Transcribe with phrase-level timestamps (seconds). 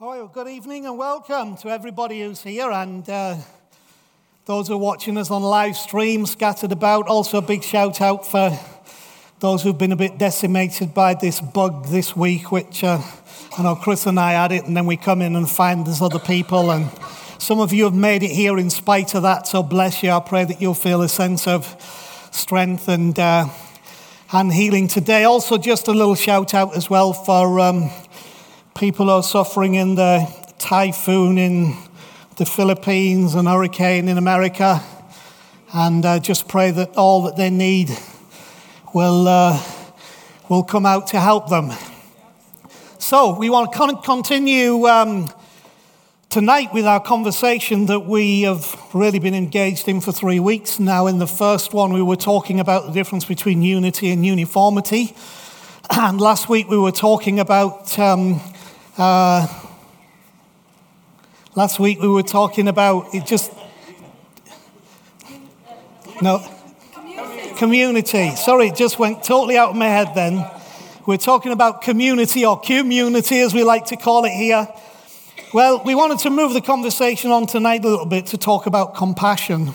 [0.00, 3.34] Hi, well, good evening and welcome to everybody who's here and uh,
[4.44, 7.08] those who are watching us on live stream scattered about.
[7.08, 8.56] Also, a big shout out for
[9.40, 13.02] those who've been a bit decimated by this bug this week, which uh,
[13.58, 16.00] I know Chris and I had it, and then we come in and find there's
[16.00, 16.70] other people.
[16.70, 16.88] And
[17.38, 20.12] some of you have made it here in spite of that, so bless you.
[20.12, 21.66] I pray that you'll feel a sense of
[22.30, 23.48] strength and, uh,
[24.32, 25.24] and healing today.
[25.24, 27.58] Also, just a little shout out as well for.
[27.58, 27.90] Um,
[28.78, 31.76] People are suffering in the typhoon in
[32.36, 34.80] the Philippines and hurricane in America.
[35.74, 37.90] And uh, just pray that all that they need
[38.94, 39.60] will, uh,
[40.48, 41.72] will come out to help them.
[43.00, 45.28] So, we want to continue um,
[46.30, 51.08] tonight with our conversation that we have really been engaged in for three weeks now.
[51.08, 55.16] In the first one, we were talking about the difference between unity and uniformity.
[55.90, 58.40] And last week, we were talking about um,
[58.98, 59.46] uh,
[61.54, 63.52] last week we were talking about it just.
[66.20, 66.44] No.
[67.56, 68.34] Community.
[68.36, 70.44] Sorry, it just went totally out of my head then.
[71.06, 74.68] We're talking about community or community as we like to call it here.
[75.54, 78.94] Well, we wanted to move the conversation on tonight a little bit to talk about
[78.94, 79.72] compassion.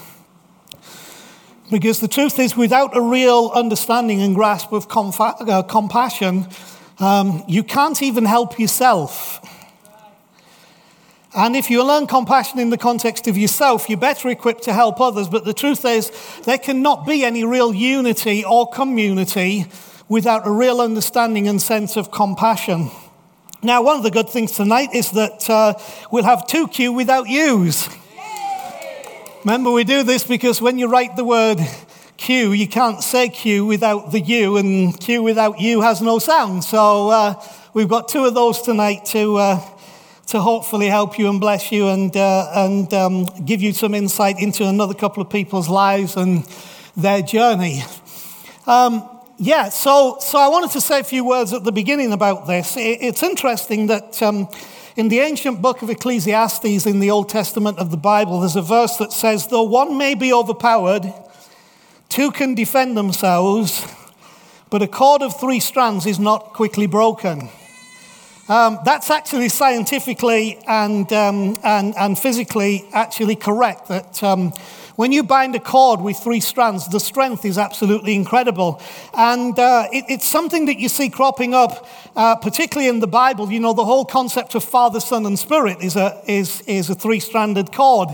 [1.72, 6.48] Because the truth is, without a real understanding and grasp of uh, compassion,
[7.04, 9.40] um, you can't even help yourself.
[11.36, 15.02] And if you learn compassion in the context of yourself, you're better equipped to help
[15.02, 15.28] others.
[15.28, 16.12] But the truth is,
[16.46, 19.66] there cannot be any real unity or community
[20.08, 22.92] without a real understanding and sense of compassion.
[23.64, 25.74] Now, one of the good things tonight is that uh,
[26.12, 27.90] we'll have two Q without U's.
[29.44, 31.60] Remember, we do this because when you write the word
[32.24, 36.64] Q, you can't say Q without the U, and Q without U has no sound.
[36.64, 39.60] So uh, we've got two of those tonight to, uh,
[40.28, 44.40] to hopefully help you and bless you and, uh, and um, give you some insight
[44.40, 46.48] into another couple of people's lives and
[46.96, 47.82] their journey.
[48.68, 49.04] Um,
[49.38, 52.78] yeah, so, so I wanted to say a few words at the beginning about this.
[52.78, 54.48] It, it's interesting that um,
[54.96, 58.62] in the ancient book of Ecclesiastes in the Old Testament of the Bible, there's a
[58.62, 61.14] verse that says, Though one may be overpowered,
[62.14, 63.84] Two can defend themselves,
[64.70, 67.50] but a cord of three strands is not quickly broken.
[68.48, 73.88] Um, that's actually scientifically and, um, and, and physically actually correct.
[73.88, 74.54] That um,
[74.96, 78.80] when you bind a cord with three strands, the strength is absolutely incredible.
[79.18, 83.52] And uh, it, it's something that you see cropping up, uh, particularly in the Bible.
[83.52, 86.96] You know, the whole concept of Father, Son, and Spirit is a, is, is a
[86.96, 88.10] three stranded cord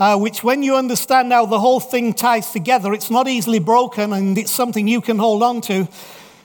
[0.00, 4.14] uh, which, when you understand how the whole thing ties together, it's not easily broken
[4.14, 5.86] and it's something you can hold on to.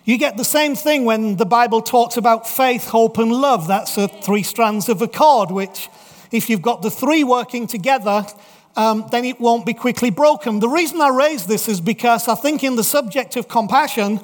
[0.04, 3.68] You get the same thing when the Bible talks about faith, hope, and love.
[3.68, 5.90] That's the three strands of a cord, which,
[6.32, 8.26] if you've got the three working together,
[8.76, 10.60] um, then it won't be quickly broken.
[10.60, 14.20] The reason I raise this is because I think in the subject of compassion,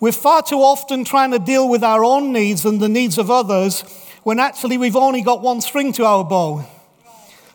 [0.00, 3.30] we're far too often trying to deal with our own needs and the needs of
[3.30, 3.80] others
[4.22, 6.62] when actually we've only got one string to our bow.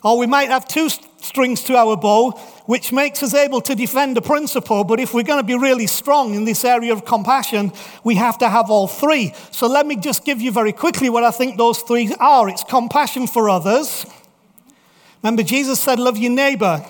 [0.03, 0.89] Or we might have two
[1.23, 2.31] strings to our bow,
[2.65, 4.83] which makes us able to defend a principle.
[4.83, 7.71] But if we're going to be really strong in this area of compassion,
[8.03, 9.33] we have to have all three.
[9.51, 12.63] So let me just give you very quickly what I think those three are it's
[12.63, 14.05] compassion for others.
[15.23, 16.85] Remember, Jesus said, Love your neighbor.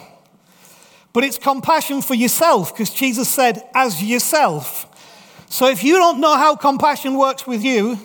[1.13, 4.87] But it's compassion for yourself, because Jesus said, As yourself.
[5.49, 7.99] So if you don't know how compassion works with you,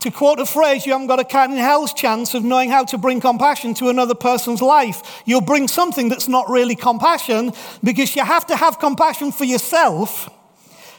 [0.00, 2.84] to quote a phrase, you haven't got a cat in hell's chance of knowing how
[2.84, 5.22] to bring compassion to another person's life.
[5.26, 7.52] You'll bring something that's not really compassion
[7.84, 10.30] because you have to have compassion for yourself.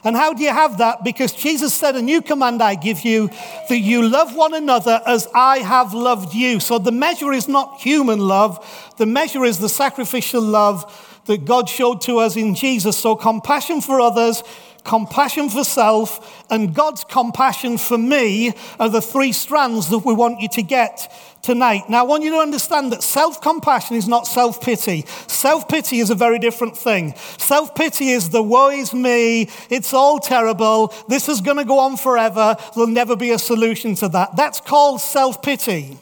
[0.03, 1.03] And how do you have that?
[1.03, 3.29] Because Jesus said, A new command I give you,
[3.69, 6.59] that you love one another as I have loved you.
[6.59, 11.69] So the measure is not human love, the measure is the sacrificial love that God
[11.69, 12.97] showed to us in Jesus.
[12.97, 14.43] So compassion for others
[14.83, 20.41] compassion for self, and God's compassion for me are the three strands that we want
[20.41, 21.11] you to get
[21.41, 21.89] tonight.
[21.89, 25.05] Now, I want you to understand that self compassion is not self pity.
[25.27, 27.13] Self pity is a very different thing.
[27.37, 31.79] Self pity is the woe is me, it's all terrible, this is going to go
[31.79, 34.35] on forever, there'll never be a solution to that.
[34.35, 35.97] That's called self pity.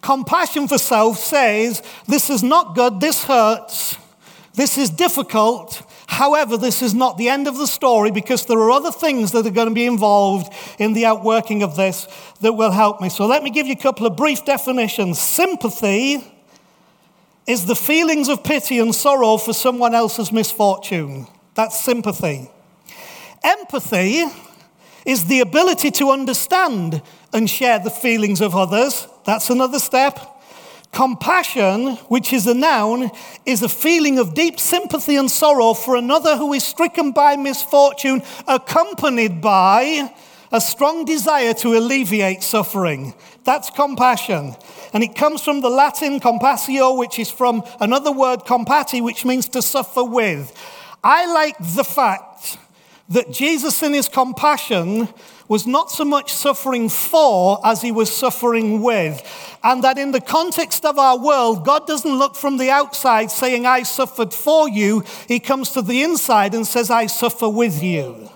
[0.00, 3.96] Compassion for self says, This is not good, this hurts,
[4.54, 8.72] this is difficult, However, this is not the end of the story because there are
[8.72, 12.08] other things that are going to be involved in the outworking of this
[12.40, 13.08] that will help me.
[13.08, 15.20] So let me give you a couple of brief definitions.
[15.20, 16.18] Sympathy
[17.46, 21.28] is the feelings of pity and sorrow for someone else's misfortune.
[21.54, 22.50] That's sympathy.
[23.44, 24.24] Empathy
[25.06, 27.02] is the ability to understand
[27.32, 29.06] and share the feelings of others.
[29.26, 30.39] That's another step.
[30.92, 33.10] Compassion, which is a noun,
[33.46, 38.22] is a feeling of deep sympathy and sorrow for another who is stricken by misfortune,
[38.48, 40.12] accompanied by
[40.52, 43.14] a strong desire to alleviate suffering.
[43.44, 44.56] That's compassion.
[44.92, 49.48] And it comes from the Latin compassio, which is from another word, compati, which means
[49.50, 50.52] to suffer with.
[51.04, 52.58] I like the fact
[53.08, 55.08] that Jesus, in his compassion,
[55.50, 59.20] was not so much suffering for as he was suffering with.
[59.64, 63.66] And that in the context of our world, God doesn't look from the outside saying,
[63.66, 65.02] I suffered for you.
[65.26, 68.30] He comes to the inside and says, I suffer with you.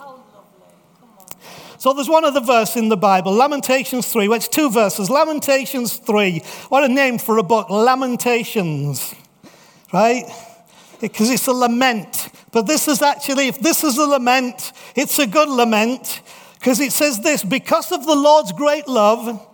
[1.78, 4.26] So there's one other verse in the Bible, Lamentations 3.
[4.26, 5.08] Well, it's two verses.
[5.08, 6.40] Lamentations 3.
[6.68, 9.14] What a name for a book, Lamentations.
[9.92, 10.24] Right?
[11.00, 12.28] Because it's a lament.
[12.50, 16.22] But this is actually, if this is a lament, it's a good lament
[16.64, 19.46] because it says this because of the Lord's great love,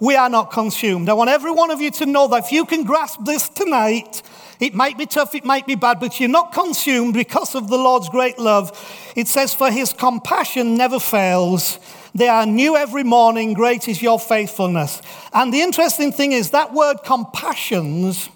[0.00, 1.10] we are not consumed.
[1.10, 4.22] I want every one of you to know that if you can grasp this tonight,
[4.58, 7.76] it might be tough, it might be bad, but you're not consumed because of the
[7.76, 8.72] Lord's great love.
[9.14, 11.78] It says, For his compassion never fails.
[12.14, 13.52] They are new every morning.
[13.52, 15.02] Great is your faithfulness.
[15.34, 18.30] And the interesting thing is that word compassions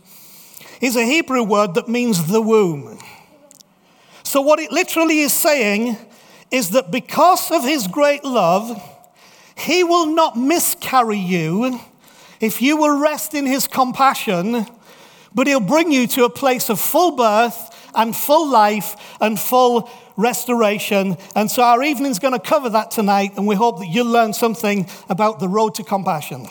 [0.82, 2.98] is a Hebrew word that means the womb.
[4.22, 5.96] So, what it literally is saying
[6.52, 8.80] is that because of his great love,
[9.56, 11.80] he will not miscarry you
[12.40, 14.66] if you will rest in his compassion,
[15.34, 19.88] but he'll bring you to a place of full birth and full life and full
[20.16, 21.16] restoration.
[21.34, 24.32] And so our evening's going to cover that tonight, and we hope that you'll learn
[24.34, 26.46] something about the road to compassion.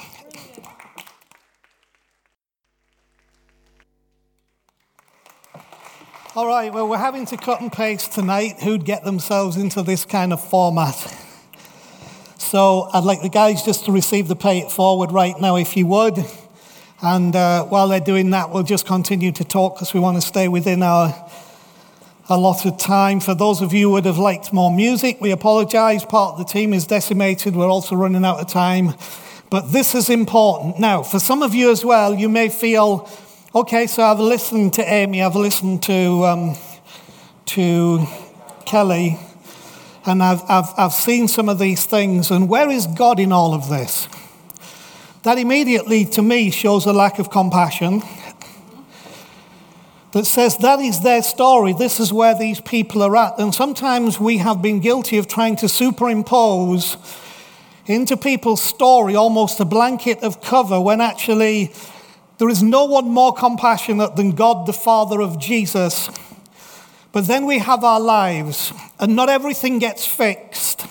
[6.34, 10.06] All right, well, we're having to cut and paste tonight who'd get themselves into this
[10.06, 10.96] kind of format.
[12.38, 15.76] So I'd like the guys just to receive the pay it forward right now, if
[15.76, 16.18] you would.
[17.02, 20.26] And uh, while they're doing that, we'll just continue to talk because we want to
[20.26, 21.30] stay within our
[22.30, 23.20] allotted time.
[23.20, 26.06] For those of you who would have liked more music, we apologize.
[26.06, 27.58] Part of the team is decimated.
[27.58, 28.94] We're also running out of time.
[29.50, 30.80] But this is important.
[30.80, 33.10] Now, for some of you as well, you may feel
[33.54, 36.56] Okay, so I've listened to Amy, I've listened to, um,
[37.48, 38.08] to
[38.66, 39.20] Kelly,
[40.06, 42.32] and I've, I've, I've seen some of these things.
[42.32, 44.08] And where is God in all of this?
[45.24, 48.04] That immediately, to me, shows a lack of compassion.
[50.14, 53.38] That says that is their story, this is where these people are at.
[53.38, 56.96] And sometimes we have been guilty of trying to superimpose
[57.86, 61.74] into people's story almost a blanket of cover when actually
[62.42, 66.10] there is no one more compassionate than God, the Father of Jesus.
[67.12, 70.88] But then we have our lives, and not everything gets fixed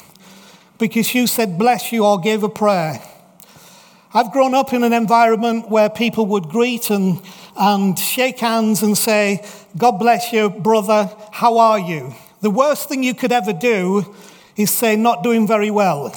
[0.79, 3.03] because you said, bless you, or gave a prayer.
[4.15, 7.21] I've grown up in an environment where people would greet and,
[7.57, 9.45] and shake hands and say,
[9.77, 12.15] God bless you, brother, how are you?
[12.43, 14.15] The worst thing you could ever do
[14.55, 16.15] is say, not doing very well.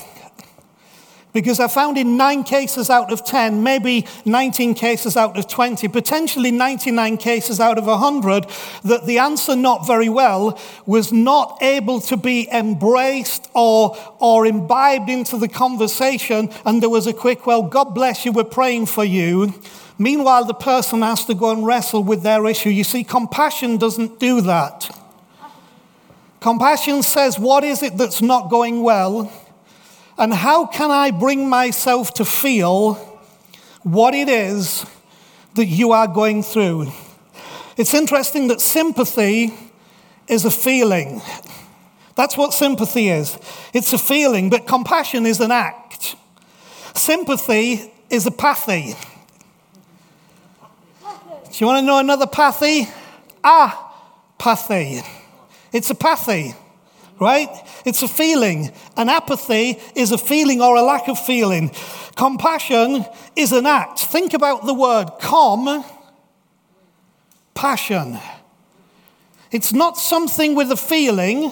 [1.33, 5.87] Because I found in nine cases out of 10, maybe 19 cases out of 20,
[5.87, 8.45] potentially 99 cases out of 100,
[8.83, 15.09] that the answer not very well was not able to be embraced or, or imbibed
[15.09, 16.51] into the conversation.
[16.65, 19.55] And there was a quick, well, God bless you, we're praying for you.
[19.97, 22.69] Meanwhile, the person has to go and wrestle with their issue.
[22.69, 24.89] You see, compassion doesn't do that.
[26.41, 29.31] Compassion says, what is it that's not going well?
[30.17, 32.93] And how can I bring myself to feel
[33.83, 34.85] what it is
[35.55, 36.91] that you are going through?
[37.77, 39.53] It's interesting that sympathy
[40.27, 41.21] is a feeling.
[42.15, 43.37] That's what sympathy is.
[43.73, 46.15] It's a feeling, but compassion is an act.
[46.93, 48.95] Sympathy is a pathy.
[51.01, 52.87] Do you want to know another pathy?
[53.43, 53.83] Ah,
[54.43, 55.01] Apathy.
[55.71, 56.53] It's a pathy
[57.19, 57.49] right?
[57.85, 58.71] It's a feeling.
[58.97, 61.71] An apathy is a feeling or a lack of feeling.
[62.15, 63.05] Compassion
[63.35, 63.99] is an act.
[63.99, 65.83] Think about the word com,
[67.53, 68.19] passion.
[69.51, 71.51] It's not something with a feeling.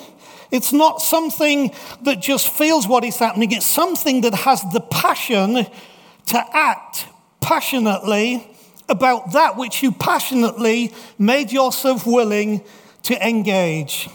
[0.51, 3.51] It's not something that just feels what is happening.
[3.51, 5.65] It's something that has the passion
[6.27, 7.05] to act
[7.39, 8.47] passionately
[8.89, 12.63] about that which you passionately made yourself willing
[13.03, 14.09] to engage.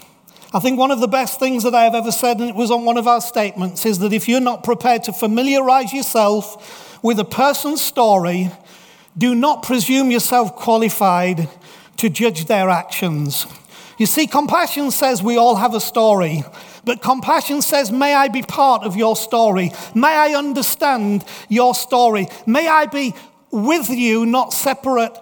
[0.56, 2.70] I think one of the best things that I have ever said, and it was
[2.70, 7.20] on one of our statements, is that if you're not prepared to familiarize yourself with
[7.20, 8.50] a person's story,
[9.18, 11.50] do not presume yourself qualified
[11.98, 13.46] to judge their actions.
[13.98, 16.42] You see, compassion says we all have a story,
[16.86, 19.72] But compassion says, May I be part of your story.
[19.94, 22.28] May I understand your story.
[22.46, 23.14] May I be
[23.50, 25.18] with you, not separate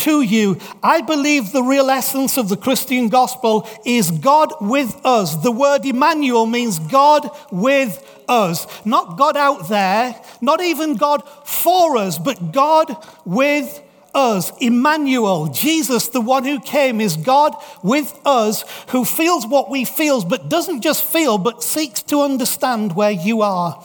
[0.00, 0.58] to you.
[0.82, 5.36] I believe the real essence of the Christian gospel is God with us.
[5.36, 8.66] The word Emmanuel means God with us.
[8.84, 13.82] Not God out there, not even God for us, but God with
[14.14, 14.52] us.
[14.60, 20.24] Emmanuel, Jesus, the one who came, is God with us who feels what we feel,
[20.24, 23.82] but doesn't just feel, but seeks to understand where you are.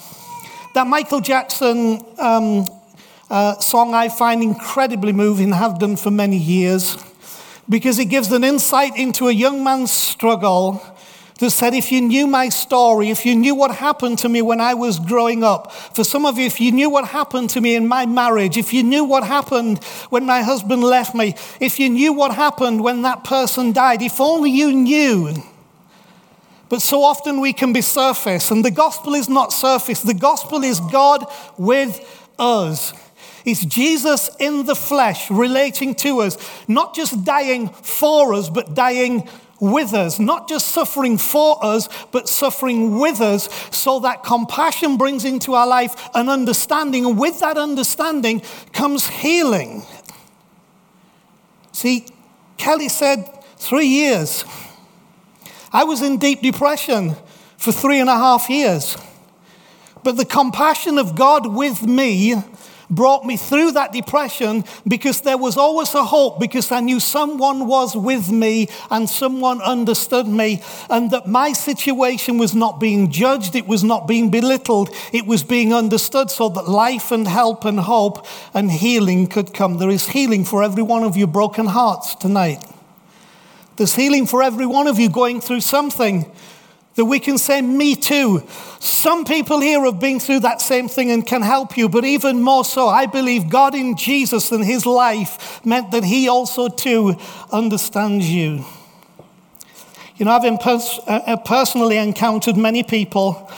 [0.73, 2.65] That Michael Jackson um,
[3.29, 6.97] uh, song I find incredibly moving, have done for many years,
[7.67, 10.81] because it gives an insight into a young man's struggle
[11.39, 14.61] that said, if you knew my story, if you knew what happened to me when
[14.61, 17.75] I was growing up, for some of you, if you knew what happened to me
[17.75, 21.89] in my marriage, if you knew what happened when my husband left me, if you
[21.89, 25.33] knew what happened when that person died, if only you knew.
[26.69, 30.01] But so often we can be surface, and the gospel is not surface.
[30.01, 31.25] The gospel is God
[31.57, 31.99] with
[32.39, 32.93] us.
[33.45, 36.37] It's Jesus in the flesh relating to us,
[36.67, 42.27] not just dying for us, but dying with us, not just suffering for us, but
[42.27, 47.57] suffering with us, so that compassion brings into our life an understanding, and with that
[47.57, 48.41] understanding
[48.73, 49.83] comes healing.
[51.71, 52.07] See,
[52.57, 54.43] Kelly said three years.
[55.71, 57.15] I was in deep depression
[57.57, 58.97] for three and a half years.
[60.03, 62.35] But the compassion of God with me
[62.89, 67.67] brought me through that depression because there was always a hope because I knew someone
[67.67, 73.55] was with me and someone understood me and that my situation was not being judged,
[73.55, 77.79] it was not being belittled, it was being understood so that life and help and
[77.79, 79.77] hope and healing could come.
[79.77, 82.63] There is healing for every one of your broken hearts tonight.
[83.77, 86.31] There's healing for every one of you going through something
[86.95, 88.43] that we can say, Me too.
[88.79, 92.41] Some people here have been through that same thing and can help you, but even
[92.41, 97.17] more so, I believe God in Jesus and his life meant that he also too
[97.51, 98.65] understands you.
[100.17, 103.51] You know, I've pers- uh, uh, personally encountered many people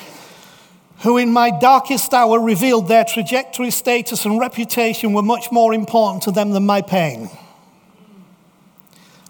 [1.01, 6.24] who, in my darkest hour, revealed their trajectory, status, and reputation were much more important
[6.24, 7.29] to them than my pain.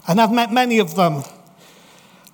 [0.06, 1.22] And I've met many of them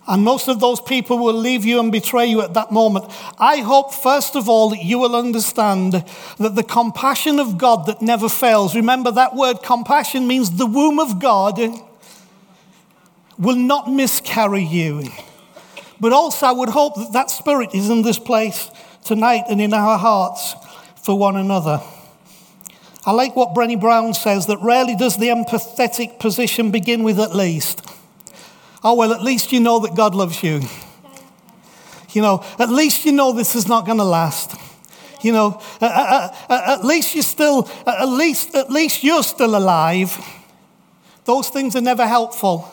[0.06, 3.06] and most of those people will leave you and betray you at that moment.
[3.38, 5.92] I hope, first of all, that you will understand
[6.38, 10.99] that the compassion of God that never fails, remember that word compassion means the womb
[10.99, 11.58] of God,
[13.38, 15.08] will not miscarry you.
[16.00, 18.70] But also, I would hope that that spirit is in this place
[19.04, 20.54] tonight and in our hearts
[21.02, 21.80] for one another.
[23.06, 27.34] I like what Brené Brown says that rarely does the empathetic position begin with at
[27.34, 27.83] least.
[28.84, 30.60] Oh, well, at least you know that God loves you.
[32.10, 34.54] You know, at least you know this is not going to last.
[35.22, 40.18] You know, at least you're still, at least, at least you're still alive.
[41.24, 42.68] Those things are never helpful.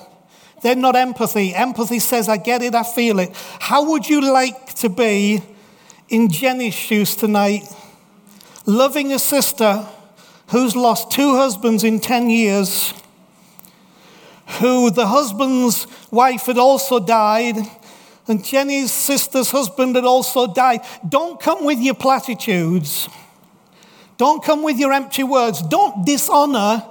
[0.62, 1.56] They're not empathy.
[1.56, 3.32] Empathy says, I get it, I feel it.
[3.60, 5.42] How would you like to be
[6.10, 7.64] in Jenny's shoes tonight,
[8.66, 9.88] loving a sister
[10.50, 12.94] who's lost two husbands in 10 years?
[14.60, 17.56] Who the husband's wife had also died,
[18.28, 20.82] and Jenny's sister's husband had also died.
[21.08, 23.10] Don't come with your platitudes.
[24.18, 25.62] Don't come with your empty words.
[25.62, 26.84] Don't dishonor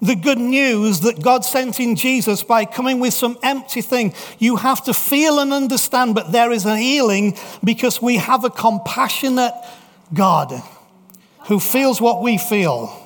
[0.00, 4.12] the good news that God sent in Jesus by coming with some empty thing.
[4.40, 8.50] You have to feel and understand, but there is a healing because we have a
[8.50, 9.54] compassionate
[10.12, 10.60] God
[11.46, 12.98] who feels what we feel.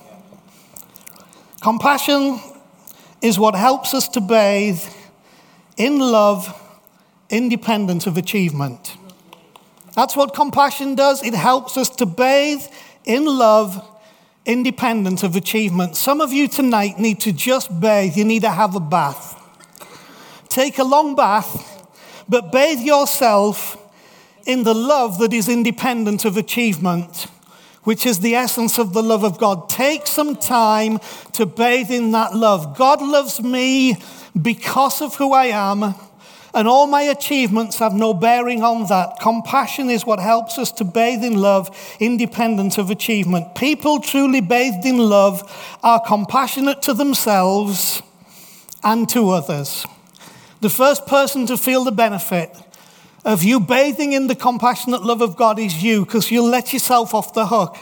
[1.61, 2.41] Compassion
[3.23, 4.83] is what helps us to bathe
[5.77, 6.63] in love,
[7.31, 8.97] independent of achievement.
[9.95, 11.23] That's what compassion does.
[11.23, 12.63] It helps us to bathe
[13.05, 13.83] in love,
[14.45, 15.97] independent of achievement.
[15.97, 19.43] Some of you tonight need to just bathe, you need to have a bath.
[20.49, 21.89] Take a long bath,
[22.29, 23.77] but bathe yourself
[24.47, 27.27] in the love that is independent of achievement
[27.87, 29.69] which is the essence of the love of God.
[29.69, 30.99] Take some time
[31.35, 32.77] to bathe in that love.
[32.77, 33.97] God loves me
[34.41, 35.95] because of who I am,
[36.53, 39.21] and all my achievements have no bearing on that.
[39.21, 43.55] Compassion is what helps us to bathe in love, independent of achievement.
[43.55, 48.03] People truly bathed in love are compassionate to themselves
[48.83, 49.87] and to others.
[50.61, 52.51] The first person to feel the benefit
[53.27, 57.13] of you bathing in the compassionate love of God is you because you'll let yourself
[57.13, 57.77] off the hook.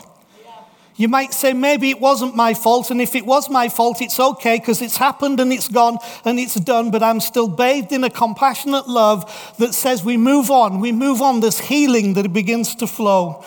[0.97, 4.19] You might say, maybe it wasn't my fault, and if it was my fault, it's
[4.19, 8.05] okay because it's happened and it's gone and it's done, but I'm still bathed in
[8.05, 12.75] a compassionate love that says we move on, we move on, there's healing that begins
[12.77, 13.45] to flow.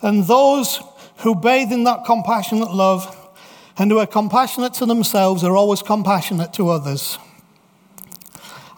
[0.00, 0.80] And those
[1.18, 3.14] who bathe in that compassionate love
[3.76, 7.18] and who are compassionate to themselves are always compassionate to others.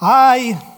[0.01, 0.76] I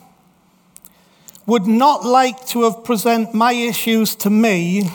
[1.48, 4.86] would not like to have present my issues to me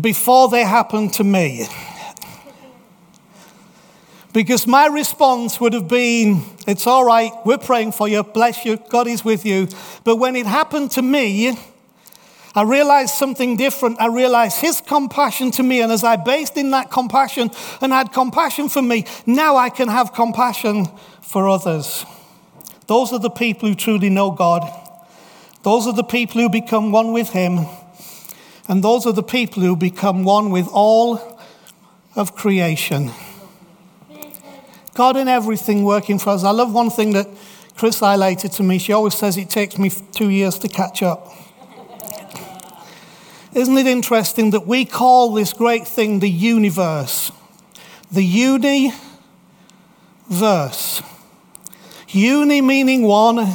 [0.00, 1.66] before they happened to me.
[4.32, 8.78] Because my response would have been, It's all right, we're praying for you, bless you,
[8.88, 9.68] God is with you.
[10.04, 11.58] But when it happened to me,
[12.54, 14.00] I realized something different.
[14.00, 15.82] I realized his compassion to me.
[15.82, 17.50] And as I based in that compassion
[17.82, 20.86] and had compassion for me, now I can have compassion
[21.20, 22.06] for others.
[22.86, 24.62] Those are the people who truly know God.
[25.62, 27.66] Those are the people who become one with him.
[28.68, 31.40] And those are the people who become one with all
[32.14, 33.10] of creation.
[34.94, 36.42] God in everything working for us.
[36.42, 37.28] I love one thing that
[37.76, 38.78] Chris highlighted to me.
[38.78, 41.30] She always says it takes me two years to catch up.
[43.52, 47.30] Isn't it interesting that we call this great thing the universe?
[48.10, 48.92] The universe.
[52.16, 53.46] Uni meaning one,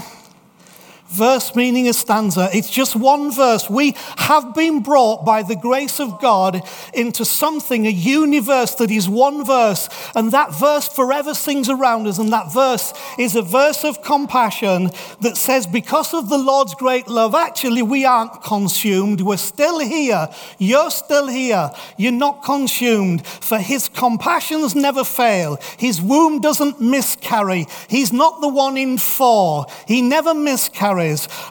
[1.11, 2.49] verse meaning a stanza.
[2.53, 3.69] It's just one verse.
[3.69, 6.61] We have been brought by the grace of God
[6.93, 9.89] into something, a universe that is one verse.
[10.15, 12.17] And that verse forever sings around us.
[12.17, 17.07] And that verse is a verse of compassion that says, because of the Lord's great
[17.07, 19.19] love, actually, we aren't consumed.
[19.21, 20.29] We're still here.
[20.59, 21.71] You're still here.
[21.97, 23.27] You're not consumed.
[23.27, 25.57] For his compassions never fail.
[25.77, 27.67] His womb doesn't miscarry.
[27.89, 29.65] He's not the one in four.
[29.87, 31.00] He never miscarries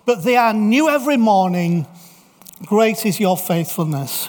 [0.06, 1.86] but they are new every morning.
[2.64, 4.28] Great is your faithfulness.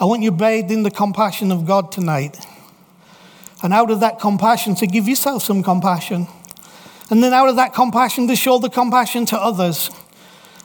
[0.00, 2.36] I want you bathed in the compassion of God tonight.
[3.62, 6.28] And out of that compassion, to give yourself some compassion.
[7.10, 9.90] And then out of that compassion, to show the compassion to others.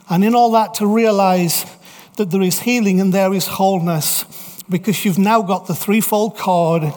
[0.08, 1.64] And in all that, to realize
[2.16, 4.24] that there is healing and there is wholeness
[4.68, 6.92] because you've now got the threefold cord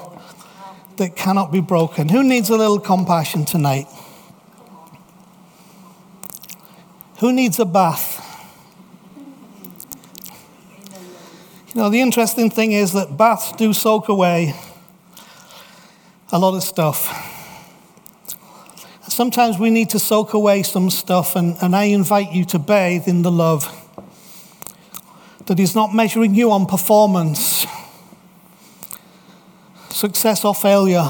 [0.97, 2.09] that cannot be broken.
[2.09, 3.87] Who needs a little compassion tonight?
[7.19, 8.23] Who needs a bath?
[11.73, 14.53] You know, the interesting thing is that baths do soak away
[16.31, 17.23] a lot of stuff.
[19.07, 23.07] Sometimes we need to soak away some stuff, and, and I invite you to bathe
[23.07, 23.73] in the love
[25.47, 27.65] that is not measuring you on performance,
[29.89, 31.09] success, or failure.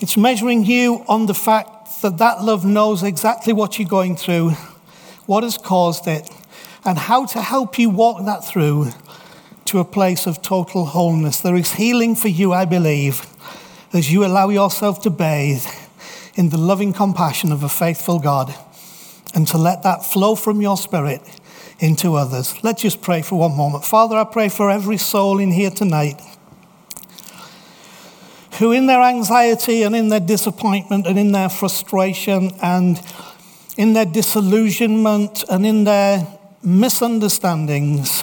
[0.00, 4.50] It's measuring you on the fact that that love knows exactly what you're going through,
[5.26, 6.28] what has caused it,
[6.84, 8.90] and how to help you walk that through
[9.66, 11.40] to a place of total wholeness.
[11.40, 13.26] There is healing for you, I believe,
[13.92, 15.64] as you allow yourself to bathe
[16.34, 18.54] in the loving compassion of a faithful God
[19.34, 21.22] and to let that flow from your spirit
[21.78, 22.62] into others.
[22.62, 23.84] Let's just pray for one moment.
[23.84, 26.20] Father, I pray for every soul in here tonight
[28.60, 33.00] who, in their anxiety and in their disappointment and in their frustration and
[33.78, 36.26] in their disillusionment and in their
[36.62, 38.22] misunderstandings,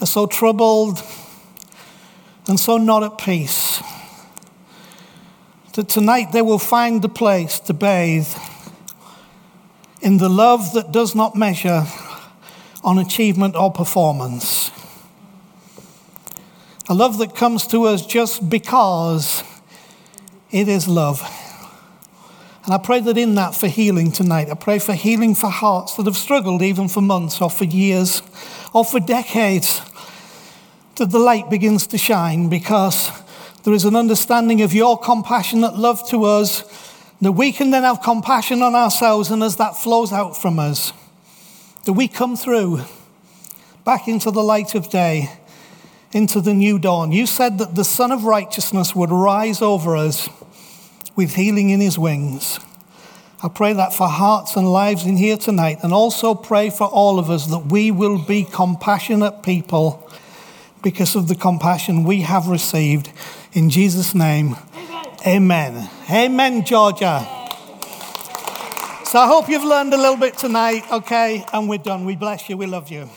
[0.00, 1.00] are so troubled
[2.48, 3.80] and so not at peace,
[5.74, 8.26] that tonight they will find the place to bathe
[10.02, 11.86] in the love that does not measure
[12.82, 14.57] on achievement or performance
[16.88, 19.44] a love that comes to us just because
[20.50, 21.20] it is love.
[22.64, 24.48] And I pray that in that for healing tonight.
[24.50, 28.22] I pray for healing for hearts that have struggled even for months or for years
[28.72, 29.82] or for decades.
[30.96, 33.10] That the light begins to shine because
[33.64, 36.64] there is an understanding of your compassionate love to us,
[37.20, 40.92] that we can then have compassion on ourselves, and as that flows out from us,
[41.84, 42.80] that we come through
[43.84, 45.30] back into the light of day
[46.12, 47.12] into the new dawn.
[47.12, 50.28] You said that the Sun of Righteousness would rise over us
[51.14, 52.58] with healing in his wings.
[53.42, 57.18] I pray that for hearts and lives in here tonight, and also pray for all
[57.18, 60.10] of us that we will be compassionate people
[60.82, 63.12] because of the compassion we have received.
[63.52, 64.56] In Jesus' name,
[65.26, 65.76] amen.
[65.76, 67.26] Amen, amen Georgia.
[69.04, 71.44] So I hope you've learned a little bit tonight, okay?
[71.52, 72.04] And we're done.
[72.04, 72.56] We bless you.
[72.56, 73.08] We love you.